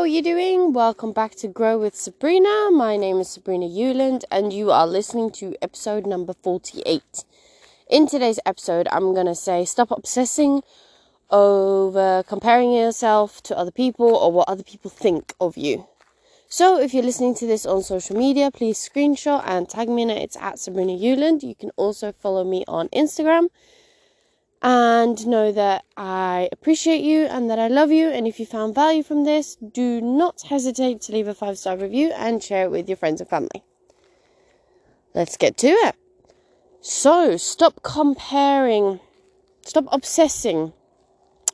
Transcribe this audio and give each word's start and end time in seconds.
how 0.00 0.04
are 0.04 0.08
you 0.08 0.22
doing? 0.22 0.72
Welcome 0.72 1.12
back 1.12 1.34
to 1.34 1.46
Grow 1.46 1.78
with 1.78 1.94
Sabrina. 1.94 2.70
My 2.72 2.96
name 2.96 3.18
is 3.20 3.28
Sabrina 3.28 3.66
Euland, 3.66 4.24
and 4.30 4.50
you 4.50 4.70
are 4.70 4.86
listening 4.86 5.30
to 5.32 5.54
episode 5.60 6.06
number 6.06 6.32
48. 6.32 7.24
In 7.90 8.06
today's 8.06 8.40
episode, 8.46 8.88
I'm 8.90 9.14
to 9.14 9.34
say 9.34 9.66
stop 9.66 9.90
obsessing 9.90 10.62
over 11.28 12.24
comparing 12.26 12.72
yourself 12.72 13.42
to 13.42 13.58
other 13.58 13.70
people 13.70 14.16
or 14.16 14.32
what 14.32 14.48
other 14.48 14.62
people 14.62 14.90
think 14.90 15.34
of 15.38 15.58
you. 15.58 15.86
So, 16.48 16.80
if 16.80 16.94
you're 16.94 17.02
listening 17.02 17.34
to 17.34 17.46
this 17.46 17.66
on 17.66 17.82
social 17.82 18.16
media, 18.16 18.50
please 18.50 18.78
screenshot 18.78 19.42
and 19.44 19.68
tag 19.68 19.90
me 19.90 20.00
in 20.00 20.08
it. 20.08 20.22
It's 20.22 20.36
at 20.38 20.58
Sabrina 20.58 20.94
Euland. 20.94 21.42
You 21.42 21.54
can 21.54 21.72
also 21.76 22.10
follow 22.10 22.42
me 22.42 22.64
on 22.66 22.88
Instagram 22.88 23.48
and 24.62 25.26
know 25.26 25.52
that 25.52 25.84
I 25.96 26.48
appreciate 26.52 27.02
you 27.02 27.24
and 27.24 27.50
that 27.50 27.58
I 27.58 27.68
love 27.68 27.90
you. 27.90 28.08
And 28.08 28.26
if 28.26 28.38
you 28.38 28.46
found 28.46 28.74
value 28.74 29.02
from 29.02 29.24
this, 29.24 29.56
do 29.56 30.00
not 30.00 30.42
hesitate 30.42 31.00
to 31.02 31.12
leave 31.12 31.28
a 31.28 31.34
five 31.34 31.58
star 31.58 31.76
review 31.76 32.12
and 32.14 32.42
share 32.42 32.64
it 32.64 32.70
with 32.70 32.88
your 32.88 32.96
friends 32.96 33.20
and 33.20 33.30
family. 33.30 33.64
Let's 35.14 35.36
get 35.36 35.56
to 35.58 35.68
it. 35.68 35.96
So, 36.82 37.36
stop 37.36 37.82
comparing, 37.82 39.00
stop 39.62 39.84
obsessing 39.90 40.72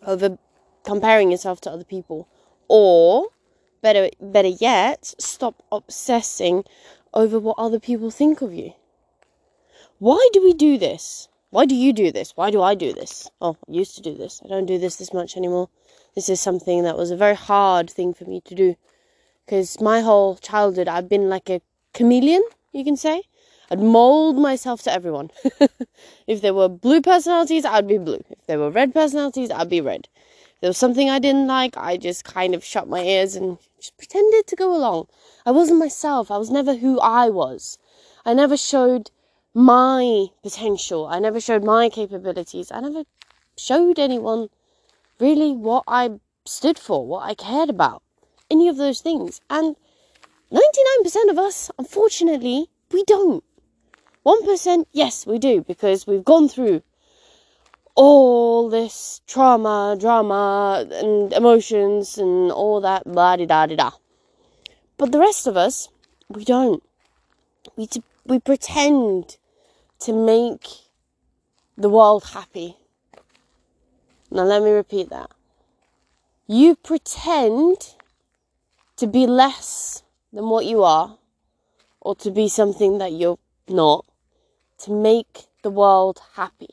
over 0.02 0.38
comparing 0.84 1.32
yourself 1.32 1.60
to 1.62 1.70
other 1.70 1.84
people, 1.84 2.28
or 2.68 3.28
better, 3.82 4.08
better 4.20 4.48
yet, 4.48 5.14
stop 5.18 5.62
obsessing 5.72 6.64
over 7.12 7.40
what 7.40 7.58
other 7.58 7.80
people 7.80 8.10
think 8.10 8.40
of 8.40 8.54
you. 8.54 8.72
Why 9.98 10.28
do 10.32 10.42
we 10.42 10.52
do 10.52 10.78
this? 10.78 11.28
Why 11.56 11.64
do 11.64 11.74
you 11.74 11.94
do 11.94 12.12
this? 12.12 12.32
Why 12.36 12.50
do 12.50 12.60
I 12.60 12.74
do 12.74 12.92
this? 12.92 13.30
Oh, 13.40 13.56
I 13.66 13.72
used 13.72 13.96
to 13.96 14.02
do 14.02 14.14
this. 14.14 14.42
I 14.44 14.48
don't 14.48 14.66
do 14.66 14.76
this 14.76 14.96
this 14.96 15.14
much 15.14 15.38
anymore. 15.38 15.70
This 16.14 16.28
is 16.28 16.38
something 16.38 16.82
that 16.82 16.98
was 16.98 17.10
a 17.10 17.16
very 17.16 17.34
hard 17.34 17.88
thing 17.88 18.12
for 18.12 18.26
me 18.26 18.42
to 18.42 18.54
do. 18.54 18.76
Because 19.46 19.80
my 19.80 20.02
whole 20.02 20.36
childhood, 20.36 20.86
I've 20.86 21.08
been 21.08 21.30
like 21.30 21.48
a 21.48 21.62
chameleon, 21.94 22.44
you 22.72 22.84
can 22.84 22.98
say. 22.98 23.22
I'd 23.70 23.80
mold 23.80 24.36
myself 24.36 24.82
to 24.82 24.92
everyone. 24.92 25.30
if 26.26 26.42
there 26.42 26.52
were 26.52 26.68
blue 26.68 27.00
personalities, 27.00 27.64
I'd 27.64 27.88
be 27.88 27.96
blue. 27.96 28.22
If 28.28 28.44
there 28.46 28.58
were 28.58 28.70
red 28.70 28.92
personalities, 28.92 29.50
I'd 29.50 29.70
be 29.70 29.80
red. 29.80 30.08
If 30.56 30.60
there 30.60 30.68
was 30.68 30.76
something 30.76 31.08
I 31.08 31.20
didn't 31.20 31.46
like, 31.46 31.74
I 31.78 31.96
just 31.96 32.22
kind 32.22 32.54
of 32.54 32.62
shut 32.62 32.86
my 32.86 33.00
ears 33.00 33.34
and 33.34 33.56
just 33.80 33.96
pretended 33.96 34.46
to 34.48 34.56
go 34.56 34.76
along. 34.76 35.06
I 35.46 35.52
wasn't 35.52 35.78
myself. 35.78 36.30
I 36.30 36.36
was 36.36 36.50
never 36.50 36.74
who 36.74 37.00
I 37.00 37.30
was. 37.30 37.78
I 38.26 38.34
never 38.34 38.58
showed 38.58 39.10
my 39.56 40.26
potential. 40.42 41.06
I 41.06 41.18
never 41.18 41.40
showed 41.40 41.64
my 41.64 41.88
capabilities. 41.88 42.70
I 42.70 42.80
never 42.80 43.04
showed 43.56 43.98
anyone 43.98 44.50
really 45.18 45.52
what 45.52 45.82
I 45.88 46.20
stood 46.44 46.78
for, 46.78 47.06
what 47.06 47.24
I 47.24 47.32
cared 47.34 47.70
about, 47.70 48.02
any 48.50 48.68
of 48.68 48.76
those 48.76 49.00
things. 49.00 49.40
And 49.48 49.74
99% 50.52 51.30
of 51.30 51.38
us, 51.38 51.70
unfortunately, 51.78 52.66
we 52.92 53.02
don't. 53.04 53.42
1%, 54.26 54.84
yes, 54.92 55.26
we 55.26 55.38
do, 55.38 55.62
because 55.62 56.06
we've 56.06 56.24
gone 56.24 56.50
through 56.50 56.82
all 57.94 58.68
this 58.68 59.22
trauma, 59.26 59.96
drama, 59.98 60.86
and 60.92 61.32
emotions, 61.32 62.18
and 62.18 62.52
all 62.52 62.82
that 62.82 63.04
blah 63.06 63.36
da 63.36 63.46
da 63.46 63.74
da. 63.74 63.90
But 64.98 65.12
the 65.12 65.18
rest 65.18 65.46
of 65.46 65.56
us, 65.56 65.88
we 66.28 66.44
don't. 66.44 66.82
We, 67.74 67.86
t- 67.86 68.02
we 68.26 68.38
pretend 68.38 69.38
to 70.00 70.12
make 70.12 70.66
the 71.76 71.88
world 71.88 72.24
happy. 72.32 72.76
Now, 74.30 74.42
let 74.44 74.62
me 74.62 74.70
repeat 74.70 75.10
that. 75.10 75.30
You 76.46 76.76
pretend 76.76 77.94
to 78.96 79.06
be 79.06 79.26
less 79.26 80.02
than 80.32 80.48
what 80.48 80.64
you 80.64 80.82
are, 80.82 81.18
or 82.00 82.14
to 82.16 82.30
be 82.30 82.48
something 82.48 82.98
that 82.98 83.12
you're 83.12 83.38
not, 83.68 84.06
to 84.78 84.92
make 84.92 85.46
the 85.62 85.70
world 85.70 86.20
happy. 86.34 86.70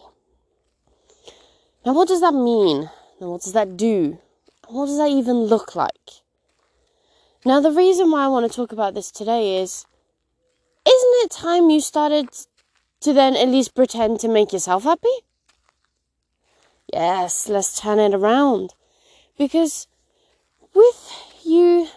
Now, 1.85 1.93
what 1.93 2.07
does 2.07 2.21
that 2.21 2.33
mean? 2.33 2.89
And 3.19 3.29
what 3.29 3.41
does 3.41 3.53
that 3.53 3.75
do? 3.77 4.19
What 4.67 4.85
does 4.85 4.97
that 4.97 5.09
even 5.09 5.43
look 5.43 5.75
like? 5.75 6.21
Now, 7.45 7.59
the 7.59 7.71
reason 7.71 8.09
why 8.11 8.23
I 8.23 8.27
want 8.27 8.49
to 8.49 8.55
talk 8.55 8.71
about 8.71 8.93
this 8.93 9.11
today 9.11 9.61
is 9.61 9.85
isn't 10.85 11.25
it 11.25 11.31
time 11.31 11.69
you 11.69 11.81
started 11.81 12.29
to 13.03 13.13
then 13.13 13.35
at 13.35 13.49
least 13.49 13.75
pretend 13.75 14.19
to 14.21 14.27
make 14.27 14.53
yourself 14.53 14.83
happy? 14.83 15.15
Yes, 16.91 17.49
let's 17.49 17.79
turn 17.79 17.99
it 17.99 18.13
around. 18.13 18.73
Because 19.37 19.87
with 20.73 21.11
you 21.43 21.87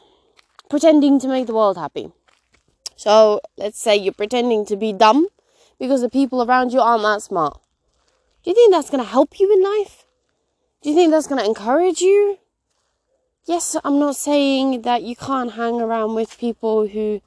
pretending 0.69 1.21
to 1.21 1.29
make 1.29 1.47
the 1.47 1.55
world 1.55 1.77
happy, 1.77 2.11
so 2.97 3.41
let's 3.57 3.79
say 3.79 3.97
you're 3.97 4.13
pretending 4.13 4.65
to 4.67 4.77
be 4.77 4.93
dumb 4.93 5.29
because 5.79 6.01
the 6.01 6.09
people 6.09 6.43
around 6.43 6.73
you 6.73 6.81
aren't 6.81 7.03
that 7.03 7.23
smart. 7.23 7.61
Do 8.43 8.51
you 8.51 8.55
think 8.55 8.73
that's 8.73 8.91
going 8.91 9.03
to 9.03 9.11
help 9.11 9.39
you 9.39 9.53
in 9.53 9.63
life? 9.63 10.07
Do 10.83 10.91
you 10.91 10.97
think 10.97 11.11
that's 11.11 11.27
going 11.27 11.41
to 11.41 11.47
encourage 11.47 12.01
you? 12.01 12.39
Yes, 13.45 13.77
I'm 13.85 13.99
not 13.99 14.17
saying 14.17 14.83
that 14.83 15.03
you 15.03 15.15
can't 15.15 15.53
hang 15.53 15.81
around 15.81 16.15
with 16.15 16.39
people 16.39 16.89
who 16.89 17.21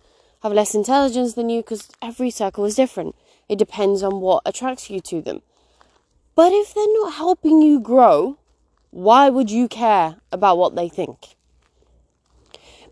have 0.44 0.52
less 0.52 0.74
intelligence 0.74 1.34
than 1.34 1.50
you 1.50 1.62
because 1.62 1.90
every 2.02 2.30
circle 2.30 2.66
is 2.66 2.76
different. 2.76 3.16
It 3.50 3.58
depends 3.58 4.04
on 4.04 4.22
what 4.22 4.44
attracts 4.46 4.90
you 4.90 5.02
to 5.02 5.22
them. 5.22 5.42
But 6.36 6.54
if 6.54 6.74
they're 6.74 6.86
not 7.02 7.16
helping 7.16 7.62
you 7.62 7.80
grow, 7.80 8.38
why 8.92 9.30
would 9.30 9.52
you 9.52 9.68
care 9.68 10.18
about 10.32 10.58
what 10.58 10.76
they 10.76 10.88
think? 10.88 11.36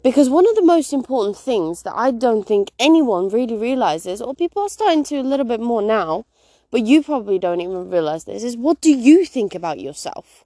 Because 0.04 0.30
one 0.30 0.48
of 0.48 0.56
the 0.56 0.64
most 0.64 0.94
important 0.94 1.38
things 1.38 1.84
that 1.84 1.96
I 1.96 2.12
don't 2.12 2.46
think 2.46 2.72
anyone 2.80 3.30
really 3.30 3.56
realizes, 3.56 4.22
or 4.22 4.36
people 4.36 4.64
are 4.64 4.70
starting 4.70 5.04
to 5.06 5.20
a 5.20 5.22
little 5.22 5.46
bit 5.46 5.60
more 5.60 5.82
now, 5.82 6.26
but 6.72 6.86
you 6.86 7.02
probably 7.02 7.40
don't 7.40 7.62
even 7.62 7.90
realize 7.90 8.26
this, 8.26 8.44
is 8.44 8.58
what 8.58 8.82
do 8.82 8.92
you 8.92 9.26
think 9.26 9.56
about 9.56 9.80
yourself? 9.80 10.44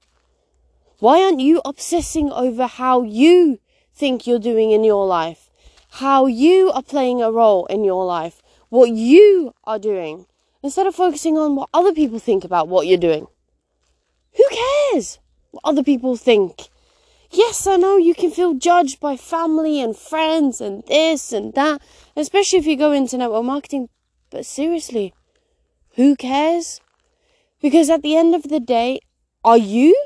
Why 1.00 1.24
aren't 1.24 1.40
you 1.40 1.62
obsessing 1.66 2.32
over 2.32 2.68
how 2.68 3.02
you 3.02 3.60
think 3.94 4.28
you're 4.28 4.40
doing 4.40 4.72
in 4.72 4.84
your 4.84 5.06
life? 5.06 5.50
How 5.96 6.28
you 6.28 6.72
are 6.72 6.84
playing 6.84 7.22
a 7.22 7.32
role 7.32 7.66
in 7.66 7.84
your 7.84 8.06
life? 8.06 8.41
What 8.72 8.90
you 8.90 9.54
are 9.66 9.78
doing 9.78 10.26
instead 10.64 10.88
of 10.88 10.96
focusing 10.96 11.38
on 11.38 11.58
what 11.58 11.70
other 11.74 11.92
people 11.92 12.20
think 12.20 12.46
about 12.46 12.70
what 12.70 12.88
you're 12.88 12.98
doing. 12.98 13.28
Who 14.38 14.48
cares 14.50 15.20
what 15.52 15.62
other 15.66 15.84
people 15.84 16.16
think? 16.16 16.70
Yes, 17.30 17.68
I 17.68 17.76
know 17.76 17.98
you 17.98 18.16
can 18.16 18.32
feel 18.32 18.54
judged 18.54 19.02
by 19.02 19.18
family 19.18 19.82
and 19.82 19.96
friends 19.96 20.62
and 20.62 20.86
this 20.88 21.34
and 21.34 21.54
that, 21.54 21.82
especially 22.16 22.60
if 22.60 22.66
you 22.66 22.78
go 22.78 22.94
into 22.94 23.18
network 23.18 23.44
marketing, 23.44 23.90
but 24.30 24.46
seriously, 24.46 25.14
who 25.96 26.16
cares? 26.16 26.80
Because 27.62 27.90
at 27.90 28.04
the 28.04 28.16
end 28.16 28.34
of 28.34 28.44
the 28.44 28.62
day, 28.62 29.02
are 29.44 29.58
you 29.58 30.02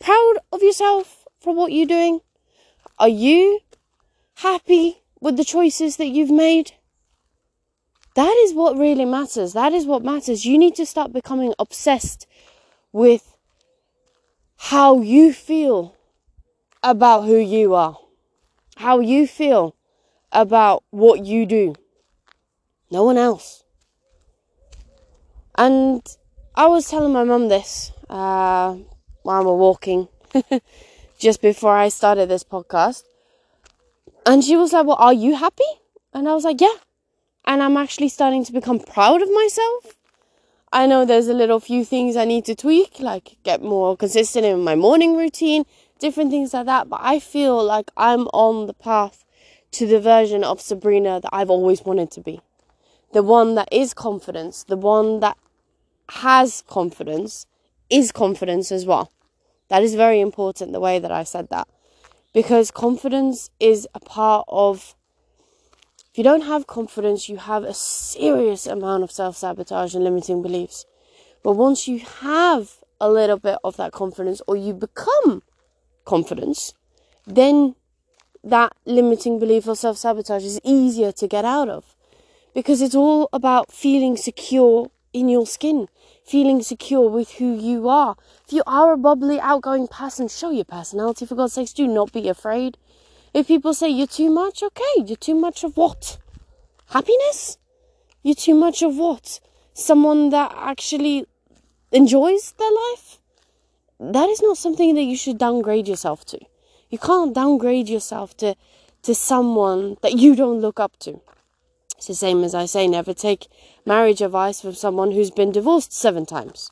proud 0.00 0.34
of 0.50 0.62
yourself 0.62 1.24
for 1.38 1.54
what 1.54 1.70
you're 1.70 1.86
doing? 1.86 2.20
Are 2.98 3.08
you 3.08 3.60
happy 4.38 5.02
with 5.20 5.36
the 5.36 5.44
choices 5.44 5.96
that 5.96 6.08
you've 6.08 6.32
made? 6.32 6.72
That 8.14 8.36
is 8.44 8.54
what 8.54 8.76
really 8.76 9.04
matters. 9.04 9.52
That 9.52 9.72
is 9.72 9.86
what 9.86 10.02
matters. 10.02 10.44
You 10.44 10.58
need 10.58 10.74
to 10.76 10.86
start 10.86 11.12
becoming 11.12 11.54
obsessed 11.58 12.26
with 12.92 13.36
how 14.56 15.00
you 15.00 15.32
feel 15.32 15.96
about 16.82 17.22
who 17.22 17.36
you 17.36 17.74
are, 17.74 17.98
how 18.76 19.00
you 19.00 19.26
feel 19.26 19.74
about 20.32 20.82
what 20.90 21.24
you 21.24 21.46
do. 21.46 21.74
No 22.90 23.04
one 23.04 23.16
else. 23.16 23.64
And 25.56 26.02
I 26.54 26.66
was 26.66 26.88
telling 26.88 27.12
my 27.12 27.24
mum 27.24 27.48
this 27.48 27.92
uh, 28.08 28.76
while 29.22 29.44
we're 29.44 29.56
walking, 29.56 30.08
just 31.18 31.40
before 31.40 31.76
I 31.76 31.88
started 31.88 32.28
this 32.28 32.44
podcast. 32.44 33.04
And 34.26 34.42
she 34.44 34.56
was 34.56 34.72
like, 34.72 34.86
Well, 34.86 34.96
are 34.98 35.12
you 35.12 35.36
happy? 35.36 35.70
And 36.12 36.28
I 36.28 36.34
was 36.34 36.44
like, 36.44 36.60
Yeah, 36.60 36.74
and 37.44 37.62
I'm 37.62 37.76
actually 37.76 38.08
starting 38.08 38.44
to 38.44 38.52
become 38.52 38.80
proud 38.80 39.22
of 39.22 39.30
myself. 39.32 39.96
I 40.72 40.86
know 40.86 41.04
there's 41.04 41.28
a 41.28 41.34
little 41.34 41.58
few 41.58 41.84
things 41.84 42.16
I 42.16 42.24
need 42.24 42.44
to 42.44 42.54
tweak, 42.54 43.00
like 43.00 43.36
get 43.42 43.62
more 43.62 43.96
consistent 43.96 44.46
in 44.46 44.62
my 44.62 44.76
morning 44.76 45.16
routine, 45.16 45.64
different 45.98 46.30
things 46.30 46.54
like 46.54 46.66
that, 46.66 46.88
but 46.88 47.00
I 47.02 47.18
feel 47.18 47.62
like 47.62 47.90
I'm 47.96 48.28
on 48.28 48.66
the 48.66 48.74
path 48.74 49.24
to 49.72 49.86
the 49.86 50.00
version 50.00 50.44
of 50.44 50.60
Sabrina 50.60 51.20
that 51.20 51.30
I've 51.32 51.50
always 51.50 51.82
wanted 51.82 52.10
to 52.12 52.20
be. 52.20 52.40
The 53.12 53.22
one 53.22 53.56
that 53.56 53.68
is 53.72 53.94
confidence, 53.94 54.62
the 54.62 54.76
one 54.76 55.20
that 55.20 55.36
has 56.10 56.62
confidence, 56.68 57.46
is 57.88 58.12
confidence 58.12 58.70
as 58.70 58.86
well. 58.86 59.10
That 59.68 59.82
is 59.82 59.94
very 59.94 60.20
important, 60.20 60.72
the 60.72 60.80
way 60.80 60.98
that 60.98 61.10
I 61.12 61.24
said 61.24 61.48
that. 61.50 61.68
Because 62.32 62.70
confidence 62.70 63.50
is 63.58 63.88
a 63.94 64.00
part 64.00 64.44
of 64.48 64.94
you 66.20 66.24
don't 66.24 66.42
have 66.42 66.66
confidence, 66.66 67.30
you 67.30 67.38
have 67.38 67.64
a 67.64 67.72
serious 67.72 68.66
amount 68.66 69.02
of 69.02 69.10
self 69.10 69.38
sabotage 69.38 69.94
and 69.94 70.04
limiting 70.04 70.42
beliefs. 70.42 70.84
But 71.42 71.52
once 71.52 71.88
you 71.88 72.00
have 72.00 72.72
a 73.00 73.10
little 73.10 73.38
bit 73.38 73.56
of 73.64 73.78
that 73.78 73.92
confidence, 73.92 74.42
or 74.46 74.54
you 74.54 74.74
become 74.74 75.42
confidence, 76.04 76.74
then 77.26 77.74
that 78.44 78.74
limiting 78.84 79.38
belief 79.38 79.66
or 79.66 79.74
self 79.74 79.96
sabotage 79.96 80.44
is 80.44 80.60
easier 80.62 81.10
to 81.10 81.26
get 81.26 81.46
out 81.46 81.70
of 81.70 81.96
because 82.52 82.82
it's 82.82 82.94
all 82.94 83.30
about 83.32 83.72
feeling 83.72 84.18
secure 84.18 84.90
in 85.14 85.30
your 85.30 85.46
skin, 85.46 85.88
feeling 86.22 86.60
secure 86.60 87.08
with 87.08 87.30
who 87.38 87.58
you 87.58 87.88
are. 87.88 88.14
If 88.46 88.52
you 88.52 88.62
are 88.66 88.92
a 88.92 88.98
bubbly, 88.98 89.40
outgoing 89.40 89.88
person, 89.88 90.28
show 90.28 90.50
your 90.50 90.66
personality 90.66 91.24
for 91.24 91.34
God's 91.34 91.54
sakes. 91.54 91.72
Do 91.72 91.88
not 91.88 92.12
be 92.12 92.28
afraid. 92.28 92.76
If 93.32 93.46
people 93.46 93.74
say 93.74 93.88
you're 93.88 94.06
too 94.06 94.30
much, 94.30 94.62
okay, 94.62 95.04
you're 95.04 95.16
too 95.16 95.34
much 95.34 95.62
of 95.62 95.76
what? 95.76 96.18
Happiness? 96.88 97.58
You're 98.22 98.34
too 98.34 98.54
much 98.54 98.82
of 98.82 98.96
what? 98.96 99.40
Someone 99.72 100.30
that 100.30 100.52
actually 100.56 101.26
enjoys 101.92 102.52
their 102.52 102.70
life? 102.70 103.18
That 104.00 104.28
is 104.28 104.42
not 104.42 104.56
something 104.56 104.94
that 104.94 105.02
you 105.02 105.16
should 105.16 105.38
downgrade 105.38 105.86
yourself 105.86 106.24
to. 106.26 106.38
You 106.88 106.98
can't 106.98 107.34
downgrade 107.34 107.88
yourself 107.88 108.36
to 108.38 108.56
to 109.02 109.14
someone 109.14 109.96
that 110.02 110.18
you 110.18 110.36
don't 110.36 110.60
look 110.60 110.78
up 110.78 110.98
to. 110.98 111.20
It's 111.96 112.08
the 112.08 112.14
same 112.14 112.44
as 112.44 112.54
I 112.54 112.66
say, 112.66 112.86
never 112.86 113.14
take 113.14 113.46
marriage 113.86 114.20
advice 114.20 114.60
from 114.60 114.74
someone 114.74 115.12
who's 115.12 115.30
been 115.30 115.52
divorced 115.52 115.92
seven 115.92 116.26
times, 116.26 116.70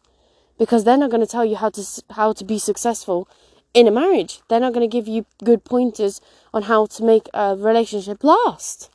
because 0.58 0.84
they're 0.84 0.98
not 0.98 1.10
going 1.10 1.22
to 1.22 1.26
tell 1.26 1.44
you 1.44 1.56
how 1.56 1.70
to 1.70 1.82
how 2.10 2.32
to 2.32 2.44
be 2.44 2.58
successful 2.58 3.28
in 3.74 3.86
a 3.86 3.90
marriage. 3.90 4.40
They're 4.48 4.60
not 4.60 4.72
going 4.72 4.88
to 4.88 4.96
give 4.96 5.08
you 5.08 5.26
good 5.44 5.64
pointers 5.64 6.20
on 6.52 6.64
how 6.64 6.86
to 6.86 7.04
make 7.04 7.28
a 7.34 7.56
relationship 7.56 8.24
last, 8.24 8.90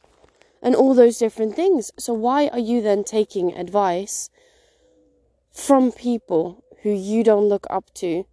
and 0.61 0.75
all 0.75 0.93
those 0.93 1.17
different 1.17 1.55
things. 1.55 1.91
So 1.97 2.13
why 2.13 2.47
are 2.47 2.59
you 2.59 2.81
then 2.81 3.03
taking 3.03 3.53
advice 3.53 4.29
from 5.53 5.91
people 5.91 6.63
who 6.81 6.91
you 6.91 7.23
don't 7.23 7.49
look 7.49 7.67
up 7.69 7.93
to, 7.95 8.25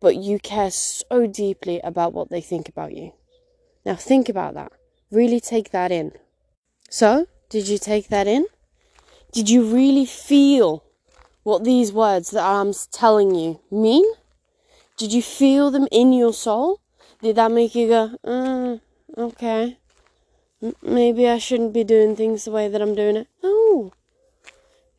but 0.00 0.16
you 0.16 0.38
care 0.38 0.70
so 0.70 1.26
deeply 1.26 1.80
about 1.84 2.12
what 2.12 2.30
they 2.30 2.40
think 2.40 2.68
about 2.68 2.94
you? 2.94 3.12
Now 3.84 3.94
think 3.94 4.28
about 4.28 4.54
that. 4.54 4.72
Really 5.10 5.40
take 5.40 5.70
that 5.70 5.92
in. 5.92 6.12
So, 6.90 7.26
did 7.48 7.68
you 7.68 7.78
take 7.78 8.08
that 8.08 8.26
in? 8.26 8.46
Did 9.32 9.50
you 9.50 9.64
really 9.64 10.06
feel 10.06 10.84
what 11.42 11.64
these 11.64 11.92
words 11.92 12.30
that 12.30 12.44
I'm 12.44 12.72
telling 12.90 13.34
you 13.34 13.60
mean? 13.70 14.04
Did 14.96 15.12
you 15.12 15.22
feel 15.22 15.70
them 15.70 15.88
in 15.90 16.12
your 16.12 16.32
soul? 16.32 16.80
Did 17.20 17.36
that 17.36 17.50
make 17.50 17.74
you 17.74 17.88
go, 17.88 18.18
uh, 18.22 18.78
okay, 19.18 19.78
M- 20.62 20.76
maybe 20.82 21.28
I 21.28 21.38
shouldn't 21.38 21.72
be 21.72 21.82
doing 21.84 22.14
things 22.14 22.44
the 22.44 22.52
way 22.52 22.68
that 22.68 22.80
I'm 22.80 22.94
doing 22.94 23.16
it? 23.16 23.28
No. 23.42 23.92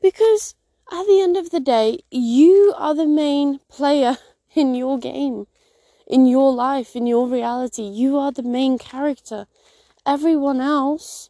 Because 0.01 0.55
at 0.91 1.05
the 1.05 1.21
end 1.21 1.37
of 1.37 1.49
the 1.49 1.59
day, 1.59 2.01
you 2.11 2.73
are 2.77 2.93
the 2.93 3.07
main 3.07 3.59
player 3.69 4.17
in 4.53 4.75
your 4.75 4.99
game, 4.99 5.47
in 6.07 6.25
your 6.25 6.53
life, 6.53 6.95
in 6.95 7.07
your 7.07 7.27
reality. 7.27 7.83
You 7.83 8.17
are 8.17 8.31
the 8.31 8.43
main 8.43 8.77
character. 8.77 9.47
Everyone 10.05 10.59
else 10.61 11.29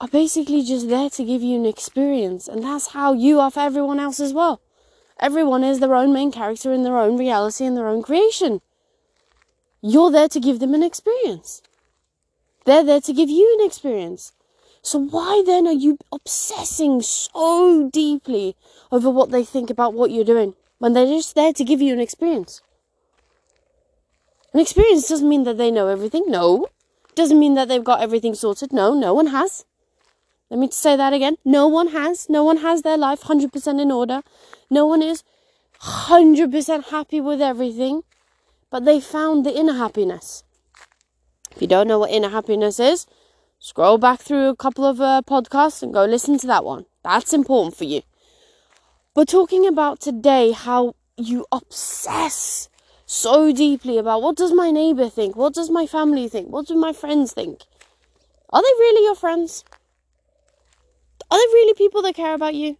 are 0.00 0.08
basically 0.08 0.62
just 0.62 0.88
there 0.88 1.08
to 1.10 1.24
give 1.24 1.42
you 1.42 1.56
an 1.56 1.66
experience, 1.66 2.48
and 2.48 2.62
that's 2.62 2.88
how 2.88 3.12
you 3.12 3.40
are 3.40 3.50
for 3.50 3.60
everyone 3.60 3.98
else 3.98 4.20
as 4.20 4.32
well. 4.32 4.60
Everyone 5.22 5.62
is 5.62 5.78
their 5.78 5.94
own 5.94 6.12
main 6.12 6.32
character 6.32 6.72
in 6.72 6.82
their 6.82 6.98
own 6.98 7.16
reality 7.16 7.64
and 7.64 7.76
their 7.76 7.86
own 7.86 8.02
creation. 8.02 8.60
You're 9.80 10.10
there 10.10 10.28
to 10.28 10.40
give 10.40 10.58
them 10.58 10.74
an 10.74 10.82
experience. 10.82 11.62
They're 12.64 12.82
there 12.82 13.00
to 13.00 13.12
give 13.12 13.30
you 13.30 13.56
an 13.58 13.64
experience. 13.64 14.32
So 14.82 14.98
why 14.98 15.44
then 15.46 15.68
are 15.68 15.72
you 15.72 15.96
obsessing 16.10 17.02
so 17.02 17.88
deeply 17.92 18.56
over 18.90 19.08
what 19.08 19.30
they 19.30 19.44
think 19.44 19.70
about 19.70 19.94
what 19.94 20.10
you're 20.10 20.24
doing 20.24 20.54
when 20.78 20.92
they're 20.92 21.06
just 21.06 21.36
there 21.36 21.52
to 21.52 21.64
give 21.64 21.80
you 21.80 21.92
an 21.92 22.00
experience? 22.00 22.60
An 24.52 24.58
experience 24.58 25.08
doesn't 25.08 25.28
mean 25.28 25.44
that 25.44 25.56
they 25.56 25.70
know 25.70 25.86
everything. 25.86 26.24
No. 26.26 26.66
Doesn't 27.14 27.38
mean 27.38 27.54
that 27.54 27.68
they've 27.68 27.84
got 27.84 28.02
everything 28.02 28.34
sorted. 28.34 28.72
No, 28.72 28.92
no 28.92 29.14
one 29.14 29.28
has. 29.28 29.64
Let 30.52 30.58
me 30.58 30.68
say 30.70 30.96
that 30.96 31.14
again. 31.14 31.38
No 31.46 31.66
one 31.66 31.88
has. 31.88 32.28
No 32.28 32.44
one 32.44 32.58
has 32.58 32.82
their 32.82 32.98
life 32.98 33.22
100% 33.22 33.80
in 33.80 33.90
order. 33.90 34.20
No 34.68 34.84
one 34.84 35.00
is 35.00 35.24
100% 35.80 36.90
happy 36.90 37.22
with 37.22 37.40
everything. 37.40 38.02
But 38.68 38.84
they 38.84 39.00
found 39.00 39.46
the 39.46 39.58
inner 39.58 39.72
happiness. 39.72 40.44
If 41.52 41.62
you 41.62 41.68
don't 41.68 41.88
know 41.88 42.00
what 42.00 42.10
inner 42.10 42.28
happiness 42.28 42.78
is, 42.78 43.06
scroll 43.60 43.96
back 43.96 44.20
through 44.20 44.48
a 44.48 44.54
couple 44.54 44.84
of 44.84 45.00
uh, 45.00 45.22
podcasts 45.26 45.82
and 45.82 45.94
go 45.94 46.04
listen 46.04 46.36
to 46.40 46.46
that 46.48 46.66
one. 46.66 46.84
That's 47.02 47.32
important 47.32 47.74
for 47.74 47.84
you. 47.84 48.02
But 49.14 49.28
talking 49.28 49.66
about 49.66 50.00
today, 50.00 50.52
how 50.52 50.96
you 51.16 51.46
obsess 51.50 52.68
so 53.06 53.52
deeply 53.54 53.96
about 53.96 54.20
what 54.20 54.36
does 54.36 54.52
my 54.52 54.70
neighbor 54.70 55.08
think? 55.08 55.34
What 55.34 55.54
does 55.54 55.70
my 55.70 55.86
family 55.86 56.28
think? 56.28 56.50
What 56.50 56.66
do 56.66 56.74
my 56.74 56.92
friends 56.92 57.32
think? 57.32 57.62
Are 58.50 58.60
they 58.60 58.74
really 58.78 59.06
your 59.06 59.14
friends? 59.14 59.64
Are 61.32 61.38
they 61.38 61.54
really 61.54 61.72
people 61.72 62.02
that 62.02 62.14
care 62.14 62.34
about 62.34 62.54
you? 62.54 62.76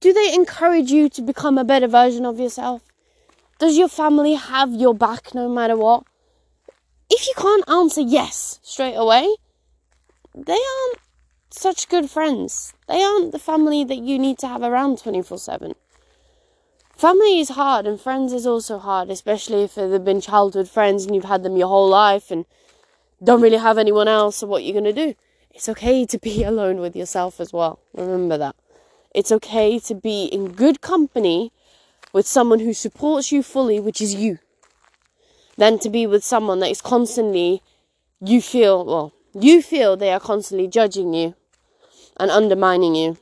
Do 0.00 0.12
they 0.12 0.34
encourage 0.34 0.90
you 0.90 1.08
to 1.10 1.22
become 1.22 1.56
a 1.56 1.62
better 1.62 1.86
version 1.86 2.26
of 2.26 2.40
yourself? 2.40 2.82
Does 3.60 3.78
your 3.78 3.86
family 3.86 4.34
have 4.34 4.74
your 4.74 4.94
back 4.94 5.32
no 5.32 5.48
matter 5.48 5.76
what? 5.76 6.02
If 7.08 7.28
you 7.28 7.34
can't 7.36 7.70
answer 7.70 8.00
yes 8.00 8.58
straight 8.64 8.96
away, 8.96 9.32
they 10.34 10.54
aren't 10.54 10.98
such 11.50 11.88
good 11.88 12.10
friends. 12.10 12.72
They 12.88 13.00
aren't 13.00 13.30
the 13.30 13.38
family 13.38 13.84
that 13.84 13.98
you 13.98 14.18
need 14.18 14.38
to 14.38 14.48
have 14.48 14.62
around 14.62 14.98
24 14.98 15.38
7. 15.38 15.76
Family 16.96 17.38
is 17.38 17.50
hard 17.50 17.86
and 17.86 18.00
friends 18.00 18.32
is 18.32 18.44
also 18.44 18.78
hard, 18.78 19.08
especially 19.08 19.62
if 19.62 19.76
they've 19.76 20.04
been 20.04 20.20
childhood 20.20 20.68
friends 20.68 21.04
and 21.04 21.14
you've 21.14 21.26
had 21.26 21.44
them 21.44 21.56
your 21.56 21.68
whole 21.68 21.88
life 21.88 22.32
and 22.32 22.44
don't 23.22 23.40
really 23.40 23.58
have 23.58 23.78
anyone 23.78 24.08
else, 24.08 24.38
so 24.38 24.48
what 24.48 24.62
are 24.62 24.64
you 24.64 24.72
going 24.72 24.82
to 24.82 24.92
do? 24.92 25.14
It's 25.58 25.68
okay 25.68 26.06
to 26.06 26.18
be 26.20 26.44
alone 26.52 26.78
with 26.78 26.94
yourself 26.94 27.40
as 27.40 27.52
well. 27.52 27.80
Remember 27.92 28.38
that. 28.38 28.54
It's 29.12 29.32
okay 29.32 29.80
to 29.80 29.94
be 29.96 30.26
in 30.26 30.52
good 30.52 30.80
company 30.80 31.50
with 32.12 32.28
someone 32.28 32.60
who 32.60 32.72
supports 32.72 33.32
you 33.32 33.42
fully, 33.42 33.80
which 33.80 34.00
is 34.00 34.14
you, 34.14 34.38
than 35.56 35.80
to 35.80 35.90
be 35.90 36.06
with 36.06 36.22
someone 36.22 36.60
that 36.60 36.70
is 36.70 36.80
constantly, 36.80 37.60
you 38.20 38.40
feel, 38.40 38.84
well, 38.84 39.12
you 39.34 39.60
feel 39.60 39.96
they 39.96 40.12
are 40.12 40.20
constantly 40.20 40.68
judging 40.68 41.12
you 41.12 41.34
and 42.20 42.30
undermining 42.30 42.94
you 42.94 43.18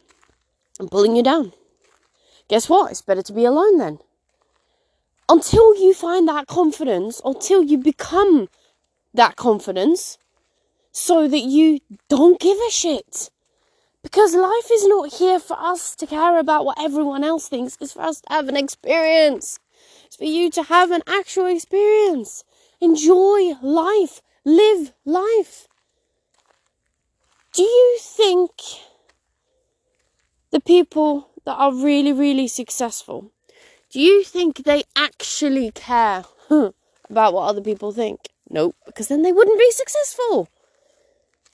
and 0.78 0.90
pulling 0.90 1.16
you 1.16 1.22
down. 1.22 1.54
Guess 2.48 2.68
what? 2.68 2.90
It's 2.90 3.00
better 3.00 3.22
to 3.22 3.32
be 3.32 3.46
alone 3.46 3.78
then. 3.78 3.98
Until 5.26 5.74
you 5.74 5.94
find 5.94 6.28
that 6.28 6.48
confidence, 6.48 7.18
until 7.24 7.62
you 7.62 7.78
become 7.78 8.50
that 9.14 9.36
confidence, 9.36 10.18
so 10.96 11.28
that 11.28 11.42
you 11.42 11.78
don't 12.08 12.40
give 12.40 12.56
a 12.56 12.70
shit. 12.70 13.30
Because 14.02 14.34
life 14.34 14.70
is 14.72 14.86
not 14.86 15.12
here 15.12 15.38
for 15.38 15.54
us 15.60 15.94
to 15.94 16.06
care 16.06 16.38
about 16.38 16.64
what 16.64 16.80
everyone 16.80 17.22
else 17.22 17.48
thinks, 17.48 17.76
it's 17.82 17.92
for 17.92 18.00
us 18.00 18.22
to 18.22 18.32
have 18.32 18.48
an 18.48 18.56
experience. 18.56 19.58
It's 20.06 20.16
for 20.16 20.24
you 20.24 20.50
to 20.52 20.62
have 20.62 20.90
an 20.90 21.02
actual 21.06 21.46
experience. 21.46 22.44
Enjoy 22.80 23.52
life, 23.60 24.22
live 24.46 24.94
life. 25.04 25.68
Do 27.52 27.62
you 27.62 27.98
think 28.00 28.52
the 30.50 30.60
people 30.60 31.28
that 31.44 31.56
are 31.56 31.74
really, 31.74 32.14
really 32.14 32.48
successful, 32.48 33.32
do 33.90 34.00
you 34.00 34.24
think 34.24 34.64
they 34.64 34.84
actually 34.96 35.72
care 35.72 36.24
about 37.10 37.34
what 37.34 37.48
other 37.50 37.60
people 37.60 37.92
think? 37.92 38.30
Nope, 38.48 38.76
because 38.86 39.08
then 39.08 39.20
they 39.20 39.32
wouldn't 39.32 39.58
be 39.58 39.70
successful. 39.72 40.48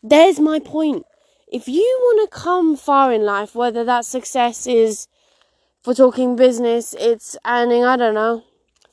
There's 0.03 0.41
my 0.41 0.59
point. 0.59 1.07
If 1.47 1.69
you 1.69 1.99
want 2.01 2.29
to 2.29 2.37
come 2.37 2.77
far 2.77 3.13
in 3.13 3.23
life, 3.23 3.55
whether 3.55 3.85
that 3.85 4.05
success 4.05 4.67
is 4.67 5.07
for 5.81 5.95
talking 5.95 6.35
business, 6.35 6.95
it's 6.99 7.37
earning, 7.47 7.85
I 7.85 7.97
don't 7.97 8.15
know, 8.15 8.43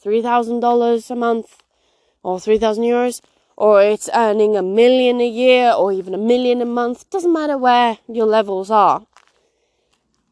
$3,000 0.05 1.09
a 1.09 1.15
month 1.15 1.63
or 2.21 2.39
3,000 2.39 2.83
euros, 2.83 3.21
or 3.57 3.81
it's 3.81 4.07
earning 4.13 4.55
a 4.55 4.61
million 4.61 5.19
a 5.19 5.27
year 5.27 5.71
or 5.71 5.91
even 5.91 6.13
a 6.13 6.17
million 6.17 6.61
a 6.61 6.65
month, 6.65 7.09
doesn't 7.09 7.33
matter 7.33 7.57
where 7.57 7.97
your 8.07 8.27
levels 8.27 8.69
are. 8.69 9.05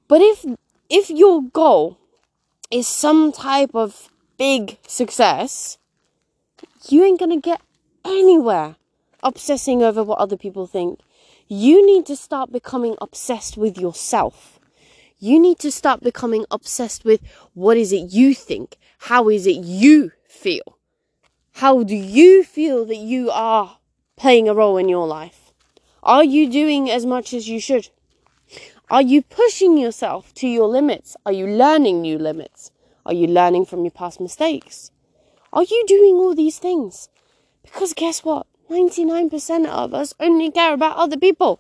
But 0.08 0.22
if 0.22 0.46
if 0.90 1.10
your 1.10 1.42
goal 1.42 1.98
is 2.72 2.88
some 2.88 3.32
type 3.32 3.72
of 3.74 4.10
big 4.38 4.78
success, 4.88 5.78
you 6.88 7.04
ain't 7.04 7.20
gonna 7.20 7.42
get 7.42 7.62
anywhere 8.06 8.76
obsessing 9.24 9.84
over 9.84 10.04
what 10.04 10.20
other 10.20 10.38
people 10.38 10.68
think. 10.68 11.00
You 11.48 11.86
need 11.86 12.06
to 12.08 12.16
start 12.16 12.52
becoming 12.52 12.96
obsessed 13.02 13.58
with 13.58 13.78
yourself. 13.78 14.60
You 15.20 15.40
need 15.40 15.60
to 15.60 15.72
start 15.72 16.02
becoming 16.02 16.46
obsessed 16.52 17.04
with 17.04 17.22
what 17.54 17.78
is 17.78 17.92
it 17.92 18.12
you 18.12 18.34
think? 18.34 18.78
How 19.00 19.30
is 19.30 19.48
it 19.48 19.64
you 19.64 20.12
feel? 20.28 20.78
How 21.54 21.84
do 21.84 21.96
you 21.96 22.44
feel 22.44 22.86
that 22.86 22.98
you 22.98 23.32
are 23.32 23.80
playing 24.16 24.48
a 24.48 24.54
role 24.54 24.78
in 24.78 24.90
your 24.90 25.08
life? 25.08 25.52
Are 26.04 26.24
you 26.24 26.50
doing 26.50 26.90
as 26.92 27.06
much 27.06 27.34
as 27.34 27.50
you 27.50 27.60
should? 27.60 27.90
Are 28.90 29.02
you 29.02 29.22
pushing 29.22 29.78
yourself 29.78 30.34
to 30.36 30.48
your 30.48 30.68
limits? 30.68 31.18
Are 31.26 31.32
you 31.32 31.48
learning 31.48 32.02
new 32.02 32.18
limits? 32.18 32.72
Are 33.06 33.14
you 33.14 33.28
learning 33.28 33.66
from 33.66 33.84
your 33.84 33.92
past 33.92 34.20
mistakes? 34.22 34.92
Are 35.52 35.64
you 35.64 35.84
doing 35.88 36.16
all 36.16 36.36
these 36.36 36.60
things? 36.60 37.10
Because 37.64 37.94
guess 37.94 38.24
what? 38.24 38.48
99% 38.70 39.68
of 39.68 39.94
us 39.94 40.14
only 40.20 40.52
care 40.52 40.74
about 40.74 40.98
other 40.98 41.18
people. 41.18 41.60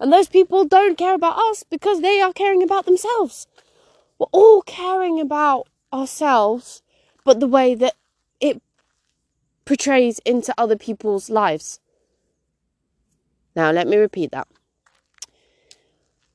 And 0.00 0.12
those 0.12 0.28
people 0.28 0.64
don't 0.64 0.98
care 0.98 1.14
about 1.14 1.38
us 1.38 1.62
because 1.62 2.00
they 2.00 2.20
are 2.20 2.32
caring 2.32 2.62
about 2.62 2.84
themselves. 2.86 3.46
We're 4.18 4.26
all 4.32 4.62
caring 4.62 5.20
about 5.20 5.68
ourselves, 5.92 6.82
but 7.24 7.40
the 7.40 7.48
way 7.48 7.74
that 7.74 7.94
it 8.40 8.60
portrays 9.64 10.18
into 10.20 10.54
other 10.58 10.76
people's 10.76 11.30
lives. 11.30 11.80
Now, 13.56 13.70
let 13.70 13.86
me 13.86 13.96
repeat 13.96 14.32
that. 14.32 14.48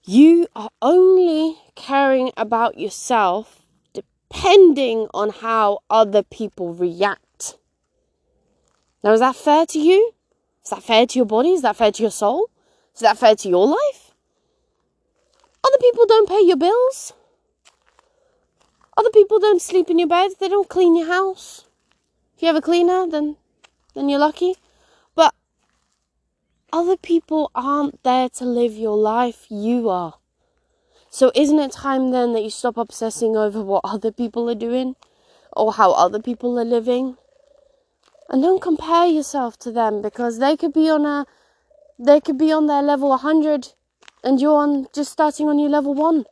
You 0.05 0.47
are 0.55 0.71
only 0.81 1.57
caring 1.75 2.31
about 2.35 2.79
yourself 2.79 3.61
depending 3.93 5.07
on 5.13 5.29
how 5.29 5.79
other 5.89 6.23
people 6.23 6.73
react. 6.73 7.21
Now, 9.03 9.13
is 9.13 9.19
that 9.21 9.35
fair 9.35 9.65
to 9.67 9.79
you? 9.79 10.11
Is 10.63 10.71
that 10.71 10.83
fair 10.83 11.05
to 11.05 11.19
your 11.19 11.25
body? 11.25 11.53
Is 11.53 11.61
that 11.61 11.75
fair 11.75 11.91
to 11.91 12.01
your 12.01 12.11
soul? 12.11 12.49
Is 12.93 13.01
that 13.01 13.17
fair 13.17 13.35
to 13.35 13.49
your 13.49 13.67
life? 13.67 14.11
Other 15.63 15.77
people 15.79 16.05
don't 16.05 16.27
pay 16.27 16.41
your 16.41 16.57
bills. 16.57 17.13
Other 18.97 19.09
people 19.11 19.39
don't 19.39 19.61
sleep 19.61 19.89
in 19.89 19.99
your 19.99 20.07
bed. 20.07 20.31
They 20.39 20.49
don't 20.49 20.67
clean 20.67 20.97
your 20.97 21.07
house. 21.07 21.65
If 22.35 22.43
you 22.43 22.47
have 22.47 22.57
a 22.57 22.61
cleaner, 22.61 23.07
then 23.07 23.37
then 23.93 24.09
you're 24.09 24.19
lucky. 24.19 24.55
But 25.15 25.33
other 26.73 26.97
people 26.97 27.51
aren't 27.55 28.03
there 28.03 28.27
to 28.29 28.45
live 28.45 28.73
your 28.73 28.97
life. 28.97 29.45
You 29.49 29.89
are. 29.89 30.15
So 31.09 31.31
isn't 31.33 31.59
it 31.59 31.71
time 31.71 32.11
then 32.11 32.33
that 32.33 32.43
you 32.43 32.49
stop 32.49 32.77
obsessing 32.77 33.37
over 33.37 33.61
what 33.61 33.81
other 33.83 34.11
people 34.11 34.49
are 34.49 34.55
doing 34.55 34.95
or 35.53 35.73
how 35.73 35.93
other 35.93 36.19
people 36.19 36.59
are 36.59 36.65
living? 36.65 37.17
And 38.29 38.43
don't 38.43 38.61
compare 38.61 39.07
yourself 39.07 39.57
to 39.59 39.71
them 39.71 40.01
because 40.01 40.37
they 40.37 40.55
could 40.55 40.73
be 40.73 40.89
on 40.89 41.05
a 41.05 41.25
they 41.97 42.21
could 42.21 42.37
be 42.37 42.51
on 42.51 42.67
their 42.67 42.81
level 42.81 43.09
100 43.09 43.73
and 44.23 44.39
you're 44.39 44.57
on 44.57 44.87
just 44.93 45.11
starting 45.11 45.49
on 45.49 45.59
your 45.59 45.69
level 45.69 45.93
1. 45.93 46.25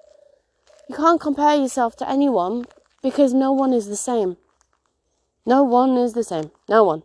You 0.87 0.95
can't 0.95 1.19
compare 1.19 1.55
yourself 1.55 1.95
to 1.97 2.09
anyone 2.09 2.65
because 3.01 3.33
no 3.33 3.51
one 3.51 3.73
is 3.73 3.87
the 3.87 3.97
same. 3.97 4.37
No 5.45 5.63
one 5.63 5.97
is 5.97 6.13
the 6.13 6.23
same. 6.23 6.51
No 6.69 6.83
one. 6.83 7.03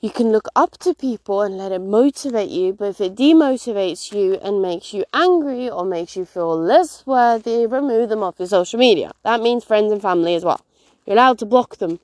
You 0.00 0.10
can 0.10 0.32
look 0.32 0.48
up 0.56 0.78
to 0.78 0.94
people 0.94 1.42
and 1.42 1.58
let 1.58 1.72
it 1.72 1.80
motivate 1.80 2.48
you, 2.48 2.72
but 2.72 2.88
if 2.88 3.00
it 3.00 3.14
demotivates 3.16 4.12
you 4.12 4.34
and 4.36 4.62
makes 4.62 4.94
you 4.94 5.04
angry 5.12 5.68
or 5.68 5.84
makes 5.84 6.16
you 6.16 6.24
feel 6.24 6.58
less 6.58 7.06
worthy, 7.06 7.66
remove 7.66 8.08
them 8.08 8.22
off 8.22 8.38
your 8.38 8.48
social 8.48 8.78
media. 8.78 9.12
That 9.24 9.42
means 9.42 9.62
friends 9.62 9.92
and 9.92 10.00
family 10.00 10.34
as 10.34 10.44
well. 10.44 10.60
You're 11.04 11.16
allowed 11.16 11.38
to 11.40 11.46
block 11.46 11.76
them. 11.76 12.00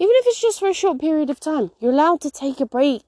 Even 0.00 0.14
if 0.16 0.26
it's 0.26 0.40
just 0.40 0.58
for 0.58 0.68
a 0.68 0.74
short 0.74 0.98
period 0.98 1.30
of 1.30 1.38
time, 1.38 1.70
you're 1.78 1.92
allowed 1.92 2.20
to 2.22 2.30
take 2.30 2.58
a 2.58 2.66
break 2.66 3.04